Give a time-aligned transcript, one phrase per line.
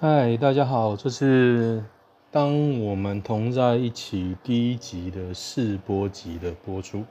[0.00, 1.82] 嗨，大家好，这是
[2.30, 7.04] 当我们同在一起第一集的试播集的播出。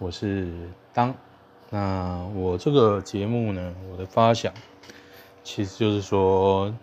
[0.00, 0.48] 我是
[0.92, 1.14] 当，
[1.70, 4.52] 那我这个节目呢，我的发想
[5.44, 6.74] 其实就是说，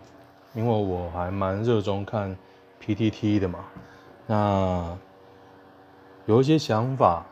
[0.54, 2.34] 因为我还蛮热衷看
[2.82, 3.66] PTT 的嘛，
[4.26, 4.96] 那
[6.24, 7.26] 有一些想法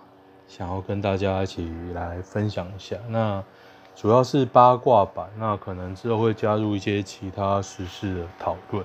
[0.46, 2.98] 想要跟大家一起来分享一下。
[3.09, 3.43] 那
[4.01, 8.84] 主要是八卦版，那可能之后会加入一些其他时事的讨论。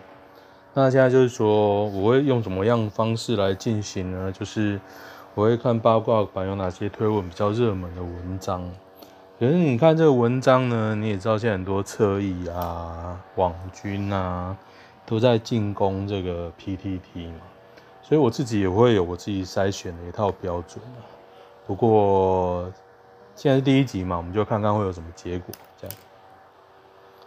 [0.74, 4.32] 那现在就是说，我会用怎么样方式来进行呢？
[4.32, 4.82] 就是
[5.36, 8.68] 我会看八卦版有哪些推文比较热门的文章。
[9.40, 14.58] 可是你看这个文章呢，你也知道现在很多侧翼啊、网军啊
[15.06, 17.42] 都在进攻这个 PTT 嘛，
[18.02, 20.84] 所以我自己也会有我自己筛选的一套标准。
[21.68, 22.66] 不过。
[23.36, 25.48] 现在是第一集嘛，我们就看看会有什么结果。
[25.80, 25.98] 这样，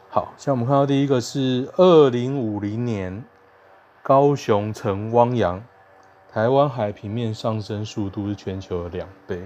[0.09, 3.24] 好，像我们看到第一个是二零五零年
[4.02, 5.63] 高雄城汪洋，
[6.32, 9.43] 台湾海平面上升速度是全球的两倍。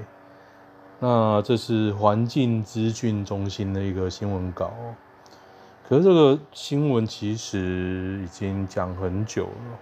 [0.99, 4.71] 那这是环境资讯中心的一个新闻稿，
[5.89, 9.79] 可是这个新闻其实已经讲很久了，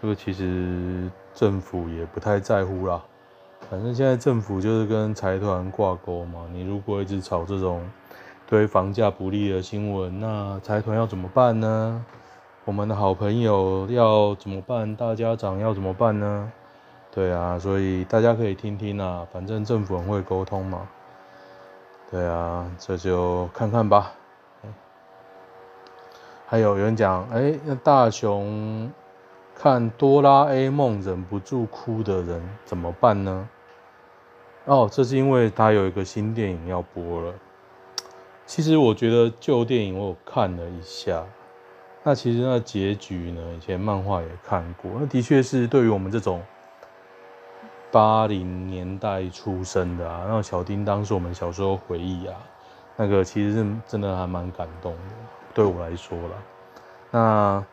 [0.00, 3.00] 这个其实政府也不太在乎啦。
[3.70, 7.82] 反正现在政府就是跟财团挂钩嘛，你如果一直炒这种
[8.46, 12.04] 对房价不利的新闻，那财团要怎么办呢？
[12.64, 14.94] 我们的好朋友要怎么办？
[14.94, 16.52] 大家长要怎么办呢？
[17.10, 20.86] 对啊，所以大家可以听听啊，反正政府很会沟通嘛。
[22.10, 24.12] 对啊，这就看看吧。
[26.46, 28.92] 还有有人讲，哎，那大雄
[29.54, 33.48] 看哆啦 A 梦忍不住哭的人怎么办呢？
[34.64, 37.34] 哦，这是因为他有一个新电影要播了。
[38.46, 41.24] 其实我觉得旧电影我有看了一下，
[42.04, 44.88] 那其实那结局呢，以前漫画也看过。
[45.00, 46.40] 那的确是对于我们这种
[47.90, 52.36] 八零年代出生的啊，那小叮当是我们小时候回忆啊，
[52.96, 54.98] 那个其实是真的还蛮感动的，
[55.52, 56.34] 对我来说啦。
[57.10, 57.66] 那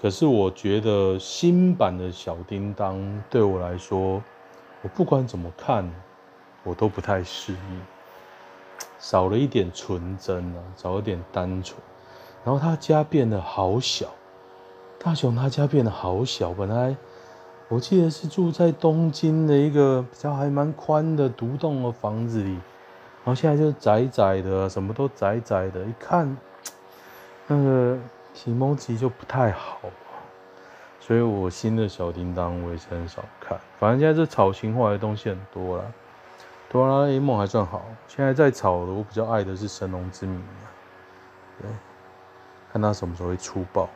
[0.00, 4.22] 可是我觉得新版的小叮当对我来说。
[4.82, 5.90] 我不管怎么看，
[6.62, 7.82] 我都不太适应，
[8.98, 11.78] 少了一点纯真啊，少了一点单纯。
[12.44, 14.06] 然后他家变得好小，
[14.98, 16.54] 大雄他家变得好小。
[16.54, 16.96] 本来
[17.68, 26.34] 我记得是住在东京的一个比较还蛮宽的独栋的房子里，然后现在就窄窄的，什么都窄窄的，一看
[27.46, 27.98] 那个
[28.32, 29.78] 体貌其实就不太好。
[31.10, 35.84] 所以我新的小叮当我也是很少看，反正现在这炒情怀的东西很多啦。
[36.68, 40.70] 哆啦 A 梦还算好，现在在炒的我比较爱的是神农之谜啊，
[41.60, 41.68] 对，
[42.72, 43.88] 看他什么时候会出爆。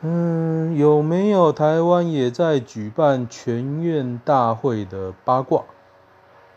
[0.00, 5.62] 嗯，有没有台湾也在举办全院大会的八卦？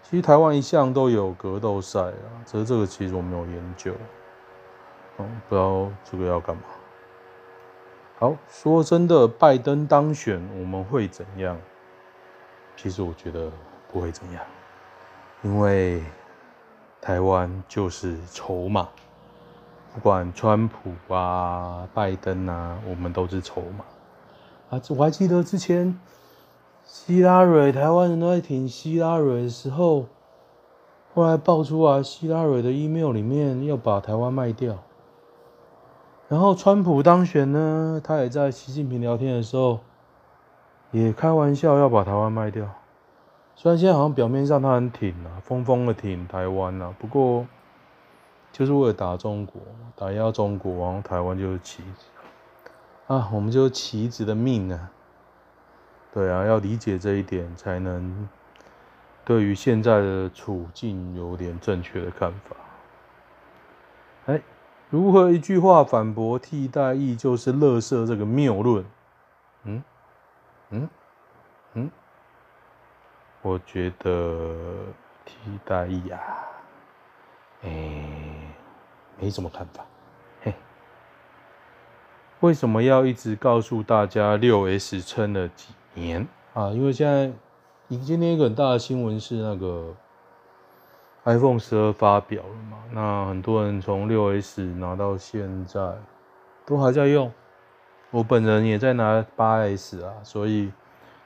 [0.01, 3.93] 其实台湾一向都有格斗赛啊，只是这个其实我没有研究，
[5.19, 6.63] 嗯，不知道这个要干嘛。
[8.19, 11.55] 好，说真的，拜登当选我们会怎样？
[12.75, 13.51] 其实我觉得
[13.91, 14.43] 不会怎样，
[15.43, 16.03] 因为
[16.99, 18.89] 台湾就是筹码，
[19.93, 23.85] 不管川普啊、拜登啊，我们都是筹码
[24.71, 24.81] 啊。
[24.89, 25.99] 我还记得之前
[26.83, 30.07] 希拉蕊，台湾人都在挺希拉蕊的时候，
[31.13, 34.83] 后来爆出来希拉蕊的 email 里面要把台湾卖掉。
[36.29, 39.79] 然后川普当选呢，他也在习近平聊天的时候，
[40.91, 42.69] 也开玩笑要把台湾卖掉。
[43.55, 47.47] 虽然现在好像表面上他很挺啊，疯疯的挺台湾啊，不过
[48.51, 49.61] 就是为了打中国，
[49.95, 52.05] 打压中国，然后台湾就是棋子
[53.07, 54.91] 啊，我们就是棋子的命啊。
[56.13, 58.27] 对啊，要理解这一点，才能
[59.23, 62.55] 对于现在的处境有点正确的看法。
[64.25, 64.41] 哎。
[64.89, 68.85] 如何一句话反驳替代役就是乐色这个谬论？
[69.63, 69.83] 嗯
[70.69, 70.89] 嗯
[71.73, 71.91] 嗯，
[73.41, 74.55] 我觉得
[75.25, 75.35] 替
[75.65, 76.19] 代役啊，
[77.63, 77.69] 哎、
[79.19, 79.85] 没什么看法。
[80.41, 80.53] 嘿，
[82.39, 86.69] 为什么要一直告诉大家六 S 撑了几年啊？
[86.69, 87.33] 因为现在，
[87.89, 89.93] 今天一个很大的新闻是那个。
[91.27, 92.77] iPhone 十二发表了嘛？
[92.93, 95.93] 那很多人从六 S 拿到现在，
[96.65, 97.29] 都还在用。
[98.11, 100.71] 我本人也在拿八 S 啊，所以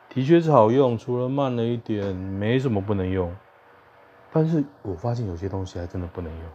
[0.10, 3.32] 的确是好用，除了慢了一点，没什么不能用。
[4.32, 6.46] 但是我发现有些东西还真的不能用，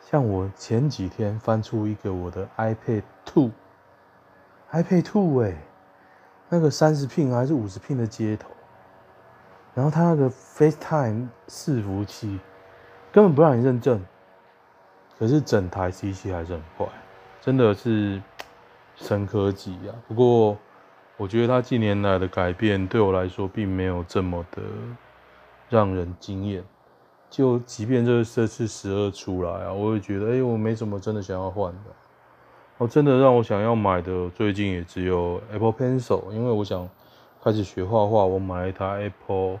[0.00, 5.56] 像我前几天翻出一个我的 iPad Two，iPad Two 哎、欸，
[6.48, 8.48] 那个三十 pin 还是五十 pin 的接头，
[9.74, 12.38] 然后它那个 FaceTime 伺服器
[13.10, 14.04] 根本不让你认证，
[15.18, 16.86] 可是整台机器还是很快，
[17.40, 18.20] 真的是
[18.96, 19.94] 深科技啊。
[20.06, 20.56] 不过
[21.16, 24.62] 我觉得它近年来的改变对我来说并没有这么的
[25.68, 26.62] 让人惊艳。
[27.30, 31.90] 就即便这这次十二出来啊，我也觉得，哎、我没什么真的想要换的。
[32.76, 36.86] 哦，真的让我想要买的，最近也只有 Apple Pencil，因为我想
[37.42, 39.60] 开始学画画，我买了一台 Apple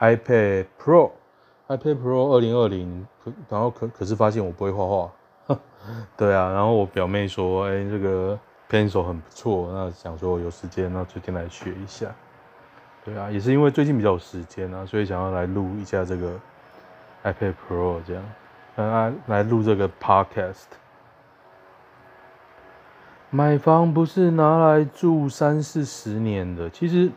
[0.00, 3.06] iPad Pro，iPad Pro 二零二零，
[3.48, 5.58] 然后可可是发现我不会画画，
[6.16, 8.38] 对啊，然后我表妹说，哎、这个
[8.68, 12.14] Pencil 很不错，那想说有时间，那最近来学一下。
[13.04, 16.38] 对啊，也是因为最近比较有时间啊，所以想要来录一下这个。
[17.24, 18.24] iPad Pro 这样，
[18.74, 20.64] 来来录这个 Podcast。
[23.34, 27.10] 买房不是拿来住三四十年的，其实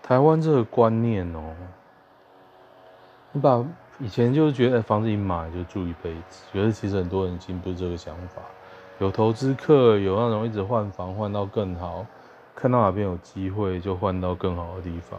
[0.00, 1.42] 台湾这个观念哦、
[3.32, 3.64] 你把
[3.98, 8.40] 以前就觉得房子一买就住一辈子，觉得其实很多人已经不是这个想法，
[9.00, 12.06] 有投资客，有那种一直换房换到更好，
[12.54, 15.18] 看到哪边有机会就换到更好的地方。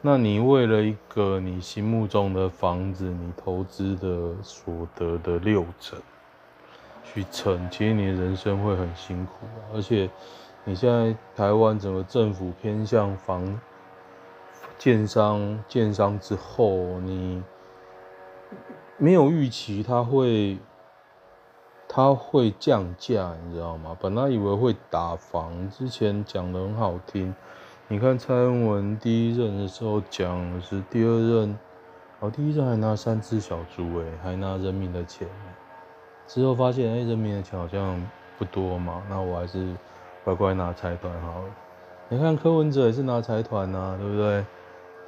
[0.00, 5.96] 那你为了一个你心目中的房子，你投资的所得的六成
[7.12, 9.32] 去撑，其实你的人生会很辛苦。
[9.74, 10.08] 而且
[10.64, 13.60] 你现在台湾整个政府偏向房
[14.78, 17.42] 建商建商之后，你
[18.96, 20.58] 没有预期它会
[21.88, 23.96] 它会降价，你知道吗？
[24.00, 27.34] 本来以为会打房，之前讲得很好听。
[27.88, 31.58] 你看蔡英文第一任的时候讲的是第二任，
[32.20, 35.26] 哦，第一任还拿三只小猪诶，还拿人民的钱，
[36.32, 38.00] 之后发现哎，人民的钱好像
[38.38, 39.74] 不多嘛，那我还是
[40.24, 41.44] 乖乖拿财团好了。
[42.08, 44.44] 你看柯文哲也是拿财团呐，对不对？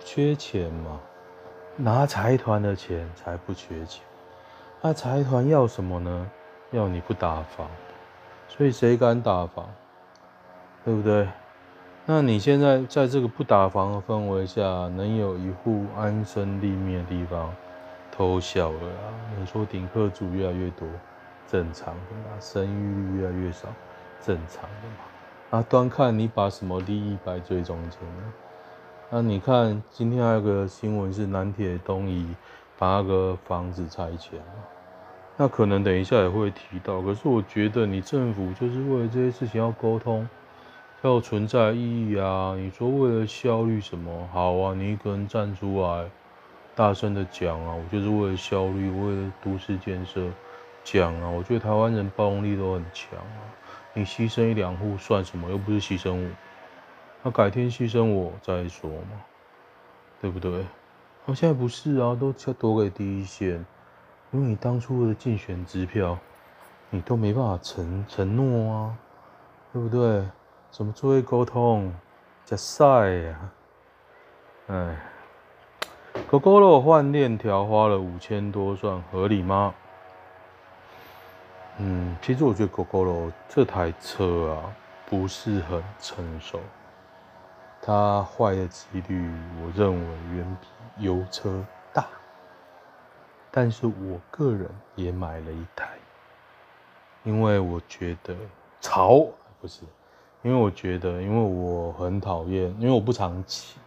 [0.05, 0.99] 缺钱嘛，
[1.77, 4.03] 拿财团的钱才不缺钱。
[4.81, 6.31] 那财团要什么呢？
[6.73, 7.69] 要你不打房，
[8.49, 9.65] 所以谁敢打房？
[10.85, 11.29] 对不对？
[12.05, 14.65] 那你现在在这个不打房的氛围下，
[14.97, 17.55] 能有一户安身立命的地方，
[18.11, 19.07] 偷笑了啊！
[19.39, 20.89] 你说顶客族越来越多，
[21.53, 23.69] 正常的嘛，生育率越来越少，
[24.25, 25.59] 正常的嘛。
[25.59, 28.33] 啊，端看你把什么利益摆最中间呢？
[29.11, 32.27] 那你看今天还有个新闻是南铁东移，
[32.79, 34.41] 把那个房子拆迁。
[35.37, 40.27] 那可能等一下也会提到，可是我觉得你政府就是为了这些事情要沟通。
[41.03, 42.55] 要有存在意义啊！
[42.57, 44.73] 你说为了效率什么好啊？
[44.73, 46.09] 你一个人站出来，
[46.77, 47.75] 大声的讲啊！
[47.75, 50.21] 我就是为了效率，为了都市建设
[50.85, 51.29] 讲啊！
[51.29, 53.41] 我觉得台湾人包容力都很强啊！
[53.95, 55.51] 你牺牲一两户算什么？
[55.51, 56.31] 又不是牺牲我，
[57.23, 59.21] 那改天牺牲我再说嘛，
[60.21, 60.65] 对不对？
[61.25, 63.65] 那现在不是啊，都躲给第一线，
[64.31, 66.19] 因为你当初的竞选支票，
[66.91, 68.97] 你都没办法承承诺啊，
[69.73, 70.25] 对不对？
[70.71, 71.95] 怎么作业沟通？
[72.45, 73.51] 加赛呀！
[74.67, 74.97] 哎
[76.31, 79.75] ，Gogoro 换链条花了五千多，算合理吗？
[81.79, 84.75] 嗯，其实我觉得 Gogoro 这台车啊
[85.07, 86.61] 不是很成熟，
[87.81, 89.31] 它坏的几率
[89.63, 92.07] 我认为远比油车大。
[93.51, 95.89] 但是我个人也买了一台，
[97.25, 98.35] 因为我觉得
[98.81, 99.27] 潮
[99.61, 99.83] 不是。
[100.43, 103.79] 因为我觉得，因为我很讨厌，因为我不常骑。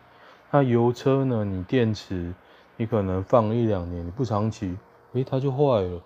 [0.49, 1.43] 那油车呢？
[1.43, 2.33] 你电池，
[2.77, 4.77] 你可能放一两年，你不常骑，
[5.11, 6.01] 诶，它就坏了。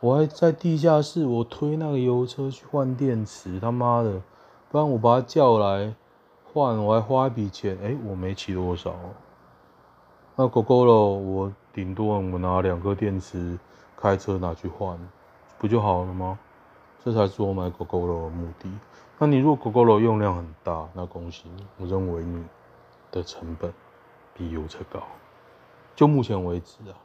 [0.00, 4.22] 我还在地下室，我推那个油车去换电池，他妈的，
[4.70, 5.94] 不然我把它叫来
[6.42, 8.94] 换，我还花一笔钱，诶，我没骑多少。
[10.36, 13.58] 那 Gogoro，我顶多我拿两个电池
[13.94, 14.98] 开车拿去换，
[15.58, 16.38] 不就好了吗？
[17.04, 18.70] 这才是我买狗狗的目的。
[19.18, 22.42] 那你如果 Gogoro 用量很大，那恭喜你，我认为你
[23.12, 23.70] 的成本
[24.32, 25.02] 比油车高。
[25.94, 26.96] 就目前为止啊，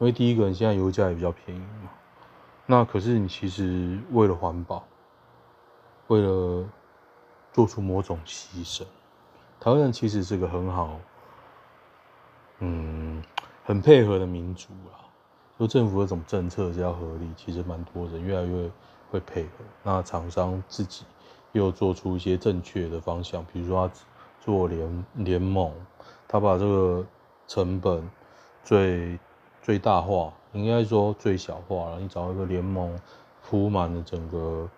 [0.00, 1.90] 因为第一个，你现在油价也比较便宜嘛。
[2.72, 4.82] 那可是你其实为了环保，
[6.06, 6.66] 为了
[7.52, 8.82] 做出某种牺牲，
[9.60, 10.98] 台湾人其实是个很好，
[12.60, 13.22] 嗯，
[13.62, 15.04] 很配合的民族啊。
[15.58, 18.70] 说政府的这种政策只要合理，其实蛮多人越来越
[19.10, 19.50] 会配合。
[19.82, 21.04] 那厂商自己。
[21.52, 23.94] 又做出一些正确的方向，比如说他
[24.40, 25.70] 做联联盟，
[26.26, 27.04] 他把这个
[27.46, 28.10] 成本
[28.64, 29.18] 最
[29.62, 32.00] 最大化，应该说最小化了。
[32.00, 32.98] 你找一个联盟
[33.48, 34.68] 铺满了整个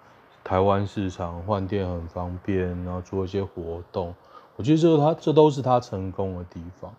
[0.45, 4.15] 台湾市场，换电很方便，然后做一些活动，
[4.57, 6.95] 我觉得这他这都是他成功的地方。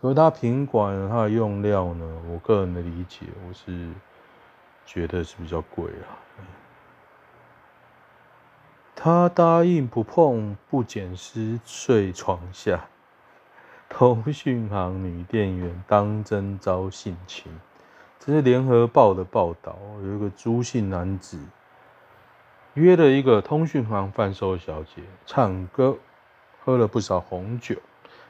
[0.00, 3.90] 而他品管他的用料呢，我个人的理解，我是
[4.84, 6.08] 觉得是比较贵啊。
[8.96, 12.86] 他答应不碰不捡尸睡床下，
[13.88, 17.52] 通讯行女店员当真遭性侵。
[18.18, 21.38] 这是联合报的报道，有一个朱姓男子
[22.74, 25.96] 约了一个通讯行贩售小姐唱歌，
[26.64, 27.76] 喝了不少红酒。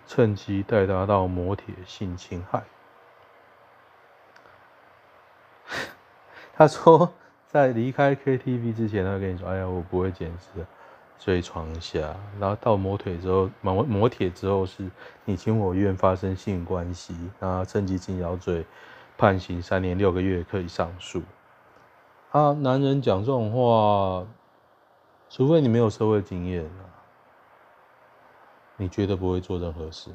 [0.07, 2.63] 趁机带她到摩铁性侵害。
[6.55, 7.11] 他说，
[7.49, 10.67] 在离开 KTV 之前，他跟你说：“哎呀，我不会捡尸，
[11.19, 14.91] 睡床下。”然后到磨腿之后，磨磨铁之后是
[15.25, 18.67] 你情我愿发生性关系，然后趁机性交罪，
[19.17, 21.23] 判刑三年六个月，可以上诉。
[22.31, 24.27] 啊，男人讲这种话，
[25.31, 26.69] 除非你没有社会经验。
[28.77, 30.11] 你觉得不会做任何事？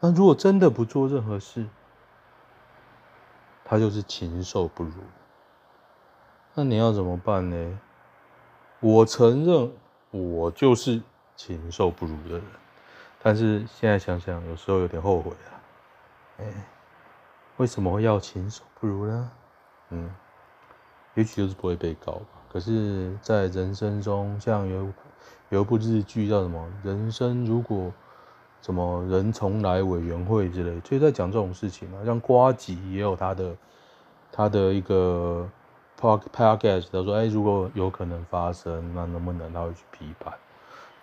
[0.00, 1.66] 那如果真的不做任何事，
[3.66, 4.92] 他就是禽兽不如。
[6.54, 7.78] 那你要怎么办呢？
[8.80, 9.72] 我承认
[10.10, 11.00] 我就是
[11.36, 12.42] 禽兽不如的人，
[13.22, 15.50] 但是现在想想，有时候有点后悔啊。
[16.38, 16.44] 哎，
[17.56, 19.30] 为什么会要禽兽不如呢？
[19.90, 20.14] 嗯，
[21.14, 22.26] 也许就是不会被告吧。
[22.52, 24.88] 可是，在人生中，像有。
[25.50, 27.90] 有一部日剧叫什么《人生如果
[28.60, 32.04] 什么人重来委员会》之类，就在讲这种事情嘛。
[32.04, 33.56] 像瓜吉也有他的
[34.30, 35.48] 他的一个
[36.00, 40.32] podcast，他说：“哎，如果有可能发生，那能不能他会去批判？”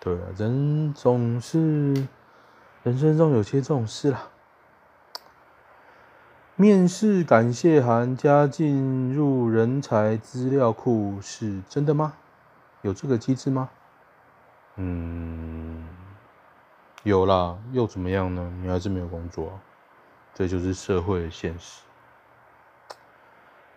[0.00, 1.58] 对啊，人总是
[2.82, 4.28] 人生中有些这种事啦。
[6.54, 12.14] 面试感谢函加进入人才资料库是真的吗？
[12.82, 13.68] 有这个机制吗？
[14.76, 15.86] 嗯，
[17.02, 18.52] 有啦，又怎么样呢？
[18.62, 19.58] 你还是没有工作，
[20.32, 21.82] 这就是社会的现实。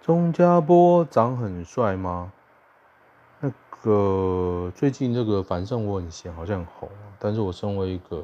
[0.01, 2.31] 钟家波长很帅吗？
[3.41, 3.51] 那
[3.81, 6.89] 个最近这个反正我很闲，好像很红，
[7.19, 8.23] 但是我身为一个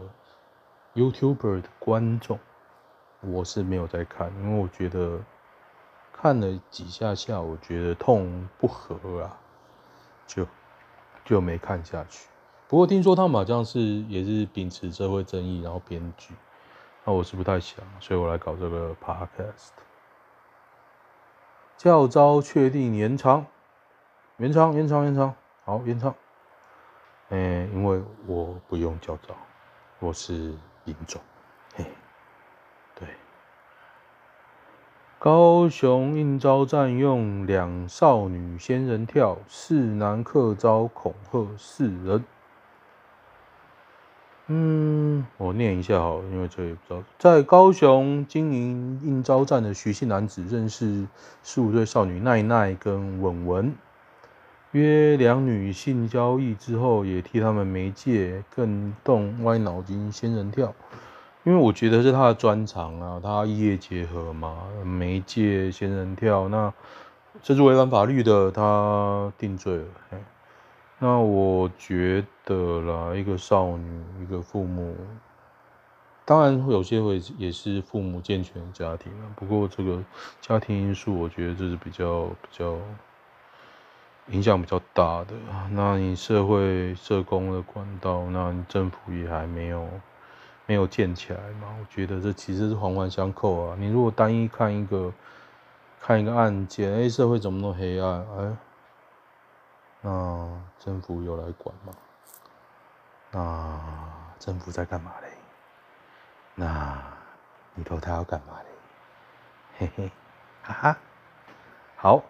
[0.96, 2.40] YouTuber 的观众，
[3.22, 5.20] 我是没有在看，因为我觉得
[6.14, 9.38] 看了几下下，我觉得痛不合啊，
[10.26, 10.48] 就
[11.24, 12.30] 就没看下去。
[12.68, 16.34] 不过听说他们好像是也是秉持社会正义，然后编剧，
[17.04, 19.72] 那我是不太想，所以我来搞这个 podcast。
[21.78, 23.46] 教招确定延长，
[24.38, 26.16] 延长，延长，延长，好，延长。
[27.30, 29.36] 嗯，因为我不用教招，
[30.00, 30.54] 我是
[30.84, 31.22] 民众。
[31.76, 31.86] 嘿，
[32.96, 33.08] 对。
[35.18, 42.24] 高雄应召占用两少女仙人跳，四男客招恐吓四人。
[44.48, 47.04] 嗯，我念一下好，因为这也不知道。
[47.18, 51.08] 在高雄经营应招站的徐姓男子认识
[51.44, 53.74] 十五岁少女奈奈跟文文，
[54.72, 60.76] 约两女性交易之后，也替他们媒介，更动歪脑筋仙人跳。
[61.44, 66.72] 因为我觉得是他的专长啊，他异业结合嘛，媒介仙人跳，那
[67.42, 69.86] 这是违反法律的，他定罪了。
[70.98, 74.96] 那我觉得啦，一个少女，一个父母，
[76.24, 79.28] 当然有些会也是父母健全的家庭啊。
[79.36, 80.02] 不过这个
[80.40, 82.78] 家庭因素，我觉得这是比较比较
[84.30, 85.34] 影响比较大的。
[85.72, 89.86] 那你社会社工的管道，那你政府也还没有
[90.66, 91.76] 没有建起来嘛？
[91.78, 93.76] 我觉得这其实是环环相扣啊。
[93.78, 95.14] 你如果单一看一个
[96.00, 98.26] 看一个案件，哎，社会怎么那么黑暗？
[98.40, 98.58] 哎。
[100.08, 100.48] 那
[100.78, 101.92] 政府有来管吗？
[103.32, 103.80] 那
[104.38, 105.30] 政府在干嘛嘞？
[106.54, 107.02] 那
[107.74, 108.70] 你说他要干嘛嘞？
[109.80, 110.12] 嘿嘿，
[110.62, 110.98] 哈哈，
[111.96, 112.24] 好。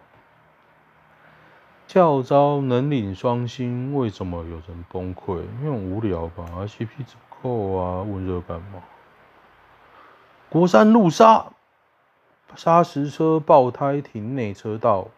[1.86, 5.42] 教招能领双薪，为什么有人崩溃？
[5.60, 8.82] 因为很无聊吧？CP 值不够啊，问这干嘛？
[10.48, 11.52] 国三路杀，
[12.54, 15.08] 砂石车爆胎停内车道。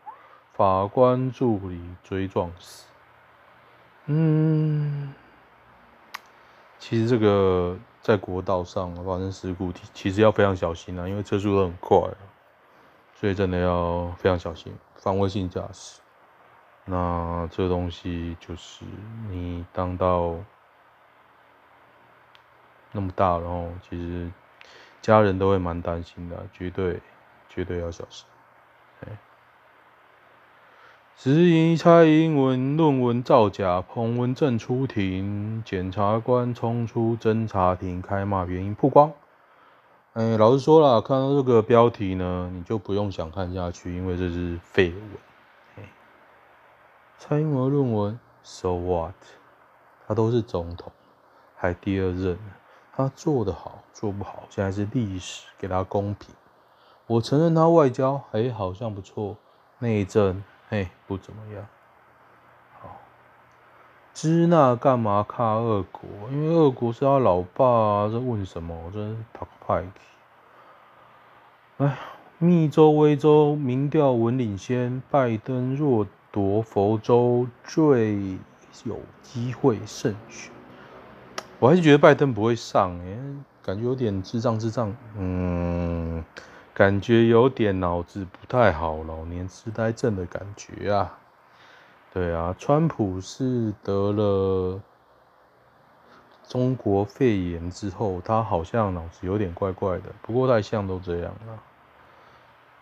[0.59, 2.89] 法官助理追撞死。
[4.07, 5.15] 嗯，
[6.81, 12.19] 其实这个在国道上发生事故，其实要非常小心啊，因为车速都很快啊，
[13.15, 16.01] 所以真的要非常小心，防卫性驾驶。
[16.87, 18.85] 那这东西就是
[19.31, 20.35] 你当到
[22.91, 24.29] 那么大，然后其实
[25.01, 27.01] 家人都会蛮担心的，绝对
[27.49, 28.27] 绝对要小心。
[31.19, 39.13] 质疑蔡英文论文造假，彭文正出庭，检察官冲出侦查庭开骂，原因曝光。
[40.13, 45.85] 哎、老实说了，看到这个标题呢，你就不用想看下去，因为这是废文。
[47.19, 49.17] 蔡英文论文，so what？
[50.07, 50.93] 他都是总统，
[51.57, 52.39] 还第二任，
[52.95, 56.33] 他做得好，做不好，现在是历史，给他公平。
[57.09, 59.37] 我承认他外交，哎、好像不错，
[59.81, 60.45] 内政。
[60.71, 61.67] 嘿，不怎么样。
[62.79, 63.01] 好，
[64.13, 66.03] 支那干嘛卡俄国？
[66.31, 68.79] 因为俄国是他老爸啊，这问什么？
[68.85, 69.83] 我真是讨派。
[71.79, 71.99] 哎，
[72.37, 78.39] 密州、威州民调稳领先，拜登若夺佛州，最
[78.85, 80.53] 有机会胜选。
[81.59, 83.19] 我还是觉得拜登不会上，哎，
[83.63, 84.95] 感觉有点智障智障。
[85.17, 86.23] 嗯。
[86.79, 91.19] 感觉有点脑子不太好，老年痴呆症的感觉啊。
[92.15, 94.81] 对啊，川普是得了
[96.47, 100.05] 中国肺炎之后，他好像脑子有点怪怪的。
[100.23, 101.59] 不过太像都这样啊。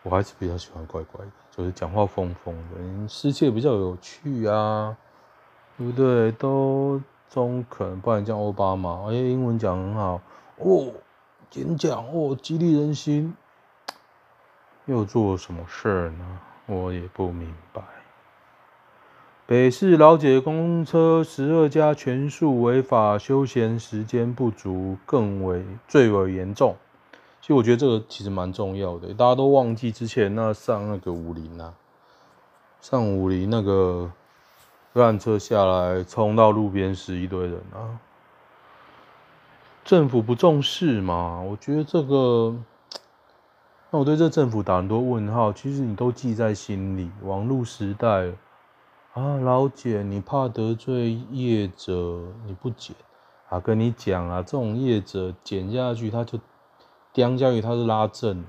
[0.03, 4.95] 我还是比较喜欢怪怪的，就是讲话疯疯的，世界比较有趣啊，
[5.79, 6.31] 对不对？
[6.33, 7.01] 都
[7.31, 10.21] 中肯，不然叫奥巴马，而且英文讲很好
[10.59, 10.93] 哦，
[11.55, 13.35] 演讲哦，激励人心。
[14.87, 16.39] 又做什么事呢？
[16.67, 17.83] 我也不明白。
[19.47, 26.77] 北市老姐公车十二家全数违法，休闲时间不足，更为最为严重。
[27.41, 31.75] 其实我觉得这个其实蛮重要的，大家都忘记之前那上那个武陵啊，
[32.81, 34.11] 上武陵那个
[34.95, 37.99] 缆车下来冲到路边死一堆人啊，
[39.85, 41.41] 政府不重视嘛？
[41.41, 42.57] 我觉得这个。
[43.91, 47.11] 那我对这政府打很多问号，其实你都记在心里。
[47.23, 48.33] 网络时代
[49.15, 52.97] 啊，老姐，你怕得罪业者，你不剪
[53.49, 53.61] 啊？
[53.61, 56.39] 跟你讲啊，这种业者剪下去，他就
[57.13, 58.49] 刁下去，他是拉正的。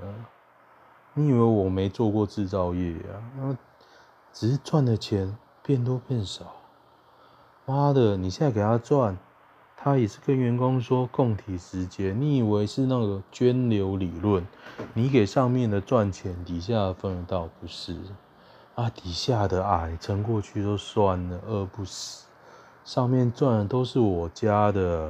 [1.13, 3.21] 你以为我没做过制造业啊？
[3.38, 3.58] 那
[4.34, 6.45] 只是赚的钱变多变少。
[7.65, 9.17] 妈的，你现在给他赚。
[9.88, 14.45] 他也是跟员工说共体时间，你以为是那个涓流理论？
[14.93, 17.95] 你给上面的赚钱，底下的分得到不是？
[18.76, 22.26] 啊，底下的矮撑过去就算了，饿不死。
[22.84, 25.10] 上面赚的都是我家的，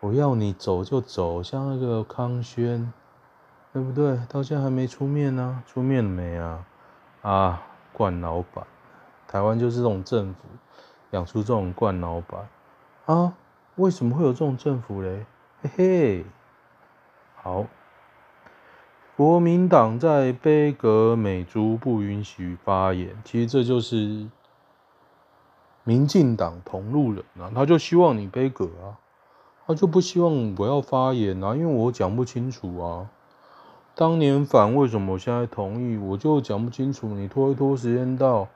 [0.00, 2.92] 我要你走就走，像那个康轩，
[3.72, 4.18] 对不对？
[4.28, 6.66] 到现在还没出面呢、出面了没啊？
[7.22, 8.66] 啊，惯老板，
[9.28, 10.40] 台湾就是这种政府，
[11.12, 12.48] 养出这种惯老板
[13.06, 13.32] 啊。
[13.76, 15.24] 为什么会有这种政府嘞？
[15.62, 16.24] 嘿嘿，
[17.36, 17.66] 好，
[19.16, 24.28] 国民党在杯葛美猪不允许发言，其实这就是
[25.84, 28.98] 民进党同路人啊，他就希望你杯葛啊，
[29.66, 33.08] 他就不希望我要发言啊，因为我讲不清楚啊。
[33.94, 35.96] 当年反为什么我现在同意？
[35.98, 38.48] 我就讲不清楚，你拖一拖时间到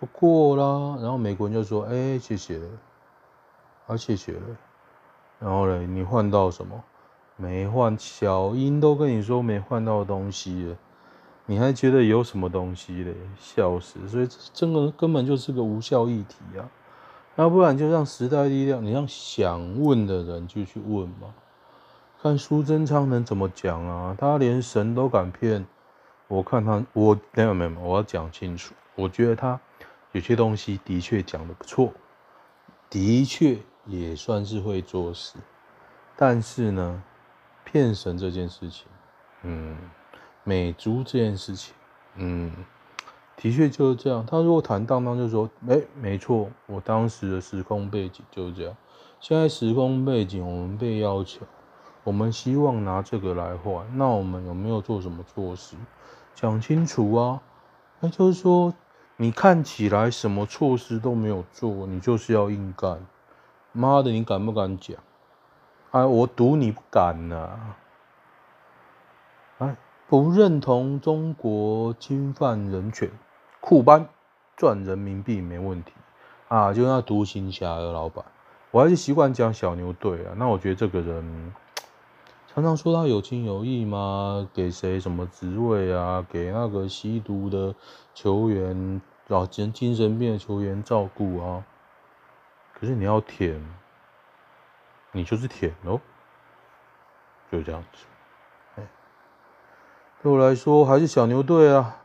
[0.00, 0.98] 就过啦。
[1.00, 2.60] 然后美国人就说：“哎，谢谢。”
[3.86, 4.40] 啊，谢谢了。
[5.40, 6.82] 然后嘞，你换到什么？
[7.36, 10.76] 没换，小英都跟你说没换到东西了，
[11.46, 13.12] 你还觉得有什么东西嘞？
[13.36, 14.06] 笑死！
[14.06, 16.70] 所以这真的根本就是个无效议题啊。
[17.34, 21.34] 要不然就让时代力量，你让想问的人就去问嘛。
[22.22, 24.16] 看苏贞昌能怎么讲啊？
[24.16, 25.66] 他连神都敢骗，
[26.28, 28.72] 我看他，我没有没有，我要讲清楚。
[28.94, 29.60] 我觉得他
[30.12, 31.92] 有些东西的确讲得不错，
[32.88, 33.58] 的确。
[33.86, 35.36] 也算是会做事，
[36.16, 37.02] 但是呢，
[37.64, 38.86] 骗神这件事情，
[39.42, 39.76] 嗯，
[40.42, 41.74] 美猪这件事情，
[42.16, 42.52] 嗯，
[43.36, 44.24] 的确就是这样。
[44.24, 48.76] 他如果坦荡荡就说，哎、没错，我当时的时空背景就是这样。
[49.20, 51.46] 现在时空背景我们被要求，
[52.02, 55.76] 我们希望拿这个来换，那我们有没有做什么措施？
[56.34, 57.42] 讲清楚啊！
[58.00, 58.74] 那就是说，
[59.16, 63.06] 你看起来什么措施都没有做，你就是要硬干。
[63.74, 64.96] 妈的，你敢不敢讲？
[65.90, 67.76] 哎，我赌你不敢呐、啊！
[69.58, 69.76] 哎，
[70.08, 73.10] 不认同中国侵犯人权，
[73.60, 74.08] 库班
[74.56, 75.92] 赚人民币没问题
[76.48, 76.72] 啊！
[76.72, 78.24] 就那独行侠的老板，
[78.70, 80.34] 我还是习惯讲小牛队啊。
[80.36, 81.52] 那我觉得这个人
[82.52, 84.48] 常常说他有情有义吗？
[84.54, 86.24] 给谁什么职位啊？
[86.28, 87.74] 给那个吸毒的
[88.14, 91.64] 球员，老精精神病的球员照顾啊？
[92.78, 93.64] 可是你要舔，
[95.12, 96.00] 你就是舔喽，
[97.50, 98.04] 就这样子。
[100.22, 102.00] 对我来说还是小牛队啊。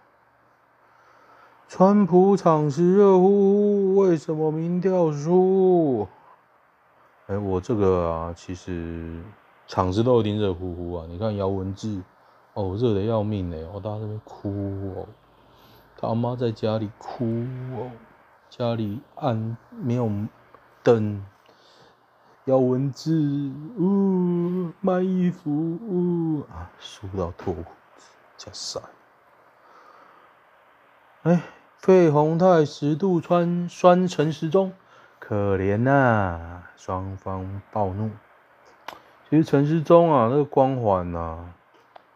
[1.69, 6.07] 川普场时热乎乎，为什么民调输？
[7.27, 9.23] 哎，我这个啊，其实
[9.67, 11.05] 场子都已经热乎乎啊。
[11.07, 12.01] 你看姚文志，
[12.55, 14.49] 哦，热的要命哎，我大家在那边哭
[14.95, 15.07] 哦，
[15.95, 17.25] 他妈在家里哭
[17.77, 17.91] 哦，
[18.49, 20.09] 家里暗没有
[20.89, 21.23] 灯。
[22.45, 27.63] 要文字，呜，卖衣服，呜啊，输到脱裤
[27.95, 28.81] 子，加塞。
[31.21, 31.43] 哎，
[31.77, 34.73] 费宏泰十度穿酸陈时钟，
[35.19, 38.09] 可怜呐、啊，双方暴怒。
[39.29, 41.53] 其实陈时中啊，那个光环呐，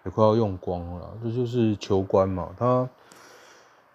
[0.04, 1.16] 也快要用光了。
[1.22, 2.90] 这就是球官嘛，他。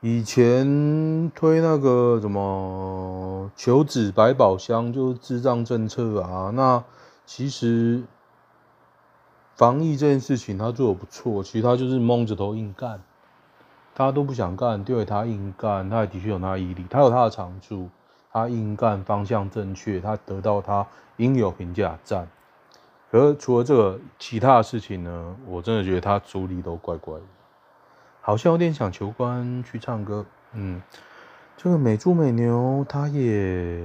[0.00, 6.50] 以前推那个什么求子百宝箱，就是智障政策啊。
[6.54, 6.84] 那
[7.26, 8.04] 其实
[9.56, 13.02] 防疫这件事情他做的不错，其实他就是蒙着头硬干，
[13.92, 17.88] 大家都不想干，丢给他硬干，他也的确有他毅力，他有他的长处，
[18.30, 22.28] 他硬干方向正确，他得到他应有评价赞。
[23.10, 27.22] 可是除了这个其他的事情呢，我真的觉得他处理都怪怪的。
[28.28, 30.82] 好像有点想求官去唱歌，嗯，
[31.56, 33.82] 这个美猪美牛他也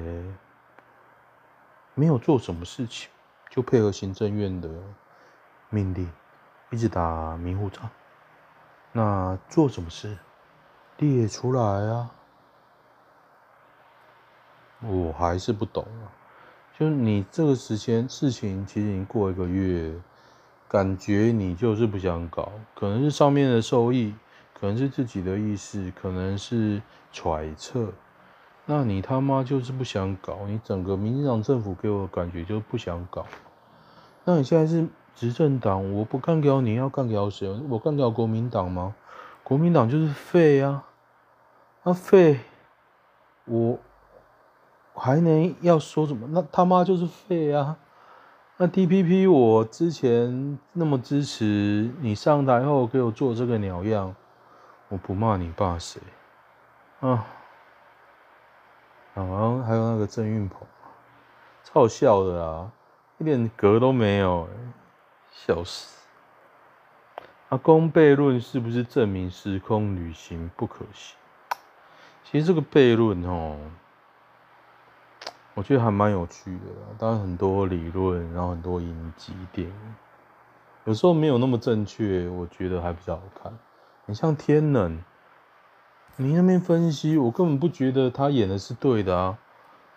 [1.93, 3.09] 没有做什么事情，
[3.49, 4.69] 就配合行政院的
[5.69, 6.11] 命令，
[6.71, 7.89] 一直打迷糊仗。
[8.91, 10.17] 那做什么事
[10.97, 12.11] 列出来啊？
[14.81, 16.11] 我还是不懂啊。
[16.77, 19.93] 就你这个时间事情，其实已经过一个月，
[20.67, 24.13] 感觉你就是不想搞，可能是上面的授意。
[24.63, 27.91] 可能是自己的意思，可能是揣测。
[28.65, 33.25] 那你他妈就是不想搞，你整个民进党政府给我的感觉就是不想搞。
[34.23, 37.49] 那你现在是执政党，我不干掉你，要干掉谁？
[37.67, 38.95] 我干掉国民党吗？
[39.43, 40.85] 国民党就是废啊！
[41.83, 42.39] 那废，
[43.43, 43.77] 我
[44.95, 46.25] 还能要说什么？
[46.31, 47.75] 那他妈就是废啊！
[48.55, 54.15] 那 DPP 我之前那么支持，你上台后给我做这个鸟样。
[54.93, 55.99] 我不骂你爸谁
[56.99, 57.25] 啊？
[59.15, 60.67] 然后还有那个郑运鹏，
[61.63, 62.71] 超好笑的啦，
[63.17, 64.47] 一点格都没有，
[65.31, 65.97] 笑死！
[67.49, 71.17] 阿公悖论是不是证明时空旅行不可行？
[72.23, 73.57] 其实这个悖论哦，
[75.55, 76.65] 我觉得还蛮有趣的，
[76.99, 79.95] 当然很多理论，然后很多影集电影，
[80.83, 83.51] 有时候没有那么正确，我觉得还比较好看。
[84.05, 85.01] 很像天冷，
[86.17, 89.37] 你那边分析，我根本不觉得他演的是对的啊。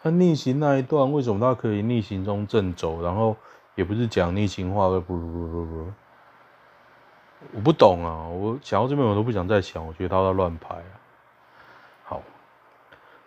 [0.03, 3.03] 他逆行那一段，为什么他可以逆行中正走？
[3.03, 3.37] 然后
[3.75, 5.93] 也不是讲逆行话，不不不不不，
[7.55, 8.29] 我不懂啊。
[8.29, 9.85] 我想到这边，我都不想再想。
[9.85, 10.95] 我觉得他在乱拍啊。
[12.05, 12.23] 好，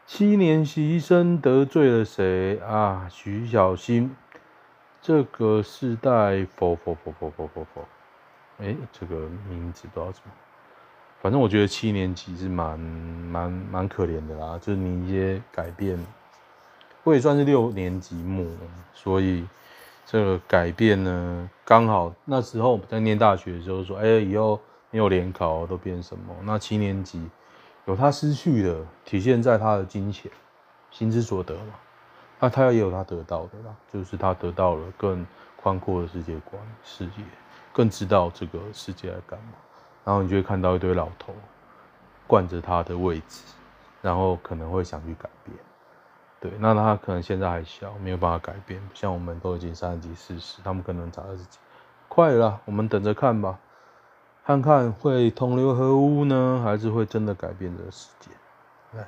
[0.05, 3.07] 七年级生得罪了谁啊？
[3.11, 4.15] 徐小新，
[5.01, 7.85] 这个世代否否否否否否否，
[8.59, 10.31] 哎，这个名字不知道怎么。
[11.21, 15.99] 反正我觉得七年级是蛮蛮蛮可怜的啦，就是你一些改变，
[17.03, 18.45] 我也算是六年级末，
[18.93, 19.45] 所以
[20.05, 24.60] 这个改变呢，刚好那时候我们在念大学的时候说，哎、欸，以后
[24.91, 26.34] 没有联考都变什么？
[26.43, 27.29] 那七年级
[27.86, 30.32] 有他失去的，体现在他的金钱，
[30.89, 31.73] 心之所得嘛，
[32.39, 35.27] 那他也有他得到的啦，就是他得到了更
[35.58, 37.25] 宽阔的世界观、视野，
[37.73, 39.53] 更知道这个世界在干嘛。
[40.03, 41.33] 然后你就会看到一堆老头
[42.25, 43.43] 惯着他的位置，
[44.01, 45.57] 然后可能会想去改变。
[46.39, 48.81] 对，那他可能现在还小，没有办法改变。
[48.93, 51.59] 像我们都已经三十几、四十，他们可能才二十几，
[52.07, 53.59] 快了，我们等着看吧，
[54.45, 58.31] 看看会同流合污呢，还是会真的改变这个世界？
[58.97, 59.05] 哎，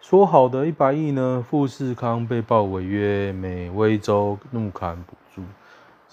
[0.00, 1.42] 说好的一百亿呢？
[1.48, 5.42] 富士康被曝违约，美威州怒砍补助。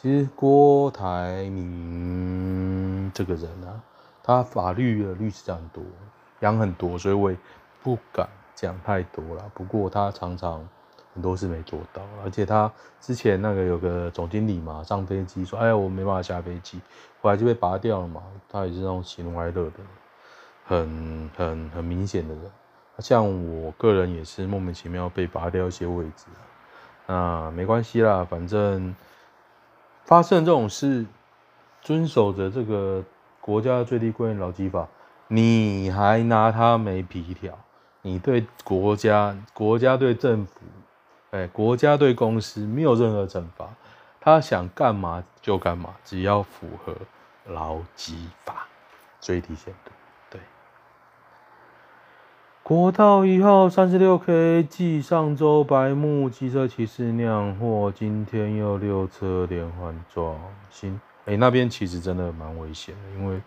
[0.04, 3.82] 其实郭台铭这个人啊，
[4.22, 5.82] 他法律的律师很多，
[6.42, 7.38] 养很多，所以我也
[7.82, 9.50] 不敢讲太多了。
[9.54, 10.68] 不过他常常
[11.13, 16.82] 很多事没做到，而且他之前那个有个总经理嘛，上飞机说：“哎呀，我没办法下飞机。”
[17.24, 18.22] 后来就被拔掉了嘛。
[18.50, 19.80] 他也是那种喜怒哀乐的，
[20.66, 22.44] 很很很明显的人。
[23.00, 26.26] 像我个人也是莫名其妙被拔掉一些位置，
[27.08, 28.94] 那没关系啦，反正。
[30.06, 31.06] 发生这种事，
[31.82, 33.04] 遵守着这个
[33.39, 34.88] 国家最低规定劳基法，
[35.28, 37.58] 你还拿他没皮条？
[38.02, 40.60] 你对国家、国家对政府、
[41.32, 43.70] 哎，国家对公司没有任何惩罚，
[44.20, 46.94] 他想干嘛就干嘛，只要符合
[47.46, 48.68] 劳基法
[49.22, 49.92] 最低限度。
[52.63, 60.97] 国道一号三十六 K，继上周白目机车骑士酿祸，今天又六车连环撞新。
[61.26, 63.41] 哎、那边其实真的蛮危险的，因为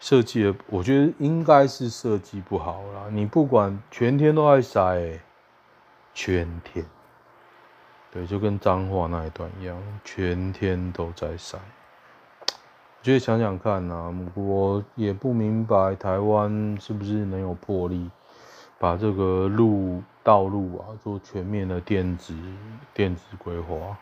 [0.00, 3.04] 设计的，我觉得应该是设计不好啦。
[3.12, 5.20] 你不管全天都在塞、欸，
[6.12, 6.84] 全天，
[8.10, 11.56] 对，就跟彰化那一段一样，全天都在塞。
[13.00, 18.10] 我觉得想想看啊，我也不明白台湾是不是能有魄力
[18.78, 22.34] 把这个路道路啊做全面的电子
[22.92, 23.96] 电子规划。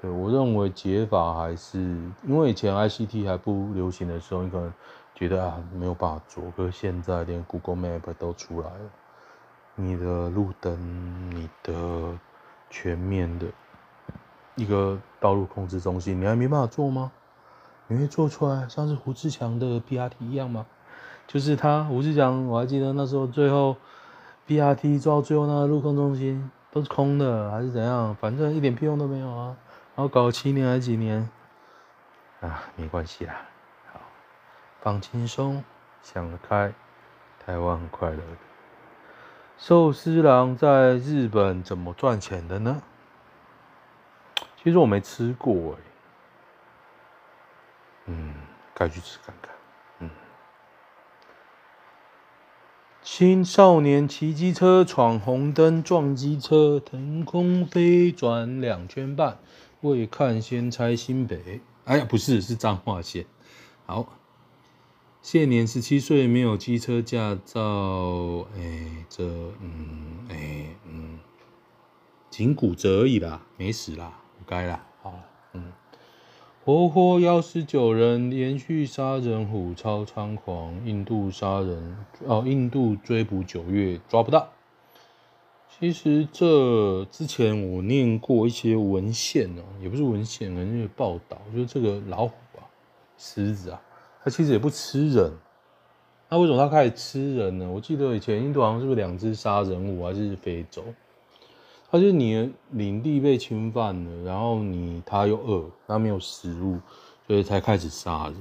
[0.00, 1.78] 对，我认为解法还是，
[2.26, 4.72] 因为以前 ICT 还不流行的时候，你可能
[5.14, 8.90] 觉得啊没有办法做，可是现在连 Google Map 都出来了，
[9.76, 12.18] 你的路灯，你的
[12.70, 13.46] 全面的
[14.56, 17.12] 一个道路控制中心，你还没办法做吗？
[17.88, 20.66] 你会做出来像是胡志强的 BRT 一样吗？
[21.26, 23.76] 就是他胡志强，我还记得那时候最后
[24.46, 28.14] BRT 做到最后那个路控中心都是空的，还是怎样？
[28.16, 29.56] 反正一点屁用都没有啊。
[29.96, 31.28] 然后搞七年还是几年
[32.40, 32.64] 啊？
[32.76, 33.34] 没关系啦，
[33.92, 34.00] 好，
[34.80, 35.62] 放轻松，
[36.02, 36.74] 想得开，
[37.44, 38.36] 台湾很快乐的。
[39.56, 42.82] 寿司郎在日本怎么赚钱的呢？
[44.62, 45.78] 其实我没吃过哎，
[48.06, 48.34] 嗯，
[48.74, 49.54] 该去吃看看。
[50.00, 50.10] 嗯，
[53.02, 59.38] 青少年骑机车闯红灯撞机车，腾空飞转两圈半。
[59.80, 63.26] 未看先猜新北，哎呀，不是，是彰化县。
[63.84, 64.08] 好，
[65.20, 68.46] 现年十七岁，没有机车驾照。
[68.56, 69.24] 哎、这，
[69.60, 71.20] 嗯，哎、嗯，
[72.30, 74.86] 颈骨折而已啦，没死啦，不该啦。
[75.02, 75.20] 好，
[76.66, 84.48] 活活幺十九人，连续杀人虎超猖狂，印度杀人哦，印度追捕九月抓不到。
[85.68, 92.64] 其实这之前我念过一些文献哦，也不是文献，而是报道，就是这个老虎啊、
[93.18, 93.82] 狮子啊，
[94.24, 95.30] 它其实也不吃人。
[96.30, 97.70] 那为什么它开始吃人呢？
[97.70, 100.82] 我记得以前印度好像是不是两只杀人虎，还是非洲？
[101.94, 106.80] 他就是你的领地被侵犯了，然后你他又饿，他没有食物，
[107.24, 108.34] 所以才开始杀人。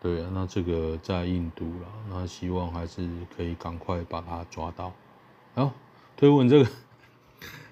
[0.00, 4.92] 对啊，那这个在印度啦，那希望还是可以赶快把他抓到。
[5.54, 5.70] 好。
[6.16, 6.68] 推文这个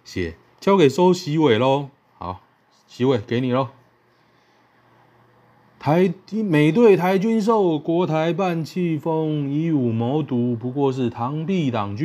[0.04, 2.40] 写交给收习伟喽，好，
[2.86, 3.70] 席伟给你喽。
[5.80, 12.04] 台美队台军兽国台办气疯，以武谋独，不过是螳臂挡车。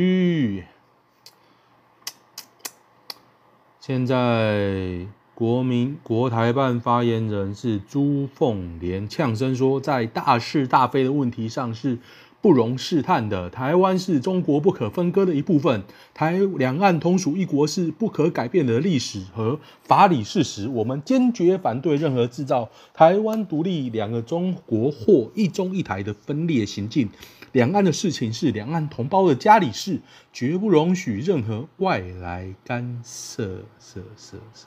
[3.86, 11.98] 现在国民国台办发言人是朱凤莲，呛声说，在大是大非的问题上是。
[12.40, 20.68] 不容试探的，台湾是中国不可分割的一部分，台两岸同属一国是不可改变的历史和法理事实。
[20.68, 27.08] 我们坚决反对任何制造台湾独立、两个中国或一中一台的分裂行径。
[27.54, 30.00] 两岸的事情是两岸同胞的家里事，
[30.32, 33.62] 绝不容许任何外来干涉。
[33.78, 34.66] 涉涉涉。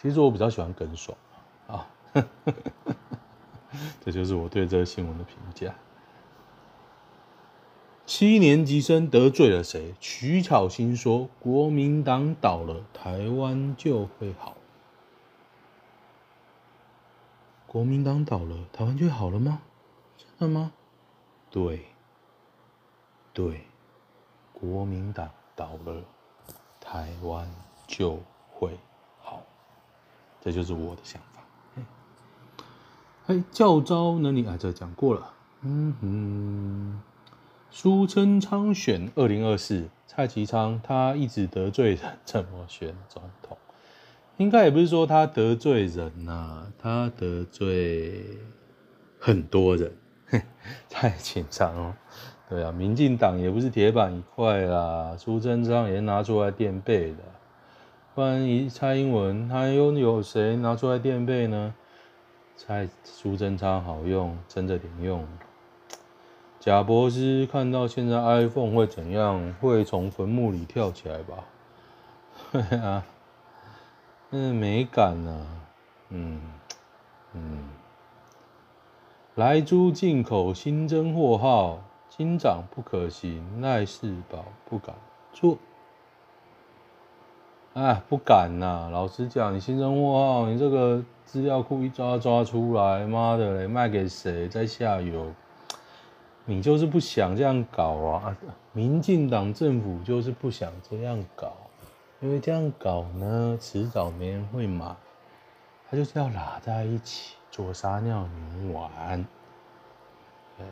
[0.00, 1.18] 其实我比较喜欢耿爽
[1.66, 1.86] 啊，
[4.02, 5.74] 这就是我对这个新闻的评价。
[8.06, 9.92] 七年级生得罪了谁？
[10.00, 14.56] 徐巧芯说：“国民党倒了，台湾就会好。”
[17.68, 19.60] 国民党倒了，台湾就会好了吗？
[20.16, 20.72] 真的吗？
[21.50, 21.86] 对，
[23.32, 23.62] 对，
[24.52, 26.02] 国民党倒了，
[26.80, 27.50] 台湾
[27.86, 28.18] 就
[28.50, 28.78] 会
[29.20, 29.42] 好。
[30.40, 31.42] 这就是我的想法。
[33.26, 34.30] 哎，教招呢？
[34.32, 35.32] 你啊，这讲过了。
[35.62, 37.02] 嗯哼。
[37.70, 43.58] 苏贞昌选二零二四，蔡其昌他一直得罪人， 怎么选总统？
[44.38, 48.38] 应该也不是说他得罪人呐、他得罪
[49.18, 49.96] 很多人。
[50.90, 51.96] 太紧张了，
[52.48, 57.18] 对啊，民进党也不是铁板一块啦，苏贞昌也拿出来垫背的。
[58.14, 61.74] 不然一蔡英文他又有谁拿出来垫背呢？
[62.56, 65.26] 蔡苏贞昌好用，真的点用。
[66.58, 69.54] 贾博士看到现在 iPhone 会怎样？
[69.60, 71.44] 会从坟墓里跳起来吧？
[72.50, 73.04] 对 啊，
[74.30, 75.46] 那美感啊，
[76.08, 76.40] 嗯
[77.34, 77.58] 嗯。
[79.36, 84.96] 莱猪进口新增货号，金涨不可行，赖世宝不敢
[85.30, 85.58] 做。
[87.74, 88.88] 哎，不敢呐！
[88.90, 94.48] 老实讲，你新增货号，你这个资料库一抓抓出来，妈的嘞，卖给谁？
[94.48, 95.30] 在下游，
[96.46, 98.34] 你就是不想这样搞啊！
[98.72, 101.52] 民进党政府就是不想这样搞，
[102.20, 104.96] 因为这样搞呢，迟早没人会买。
[105.90, 108.28] 他就是要拉在一起做撒尿
[108.60, 109.26] 牛丸。
[110.58, 110.66] 对，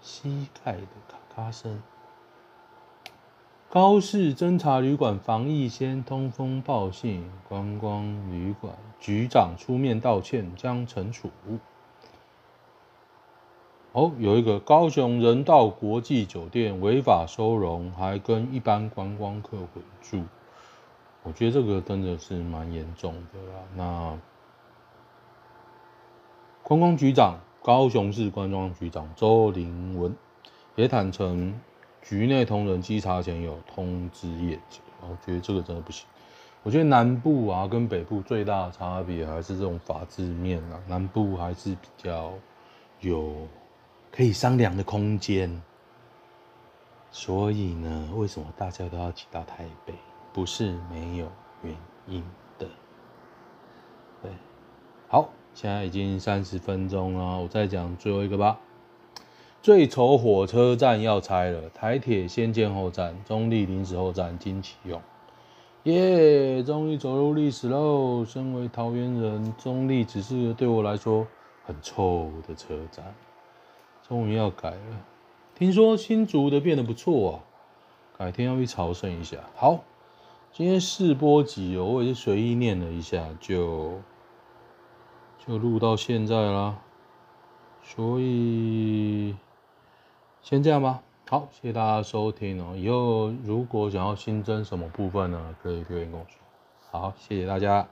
[0.00, 1.82] 膝盖的咔咔声。
[3.68, 11.28] 高市侦查旅馆防疫先通风报信，观光旅馆局长出面道歉，将惩处。
[13.92, 20.24] 哦，有一个高雄人道国际酒店违法收容，还跟一般观光客混住，
[21.22, 23.60] 我觉得这个真的是蛮严重的啦。
[23.76, 24.18] 那
[26.62, 30.14] 观光局长高雄市观光局长周林文
[30.76, 31.58] 也坦承。
[32.02, 36.06] 局内同仁稽查前有通知业者，我觉得这个真的不行。
[36.62, 42.32] 我觉得南部啊跟北部最大的差别还是这种法制面啊，南部还是比较
[43.00, 43.46] 有
[44.10, 45.62] 可以商量的空间。
[47.10, 49.92] 所以呢，为什么大家都要挤到台北？
[50.32, 51.30] 不是没有
[51.62, 52.24] 原因
[52.58, 52.66] 的。
[54.22, 54.30] 对，
[55.06, 55.28] 好，
[55.60, 58.58] 现在已经三十分钟了，我再讲最后一个吧。
[59.60, 65.02] 最丑火车站要拆了，台铁先建后站，中立临时后站经启用，
[65.82, 68.24] 耶，终于走入历史喽！
[68.24, 71.26] 身为桃园人，中立只是对我来说
[71.66, 73.14] 很臭的车站，
[74.08, 75.04] 终于要改了。
[75.54, 77.36] 听说新竹的变得不错啊，
[78.16, 79.36] 改天要去朝圣一下。
[79.54, 79.84] 好，
[80.54, 84.00] 今天试播集哦我也是随意念了一下，就
[85.46, 86.78] 就录到现在啦，
[87.82, 89.36] 所以。
[90.42, 92.74] 先这样吧，好，谢谢大家收听哦。
[92.74, 96.38] 以后如果想要新增什么部分呢，可以留言跟我说。
[96.90, 97.86] 好，谢谢大家。